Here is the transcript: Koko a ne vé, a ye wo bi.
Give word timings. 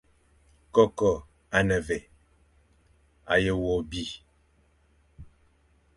Koko 0.75 1.11
a 1.57 1.59
ne 1.67 1.77
vé, 1.87 1.97
a 3.31 3.35
ye 3.43 3.51
wo 3.61 3.73
bi. 3.89 4.03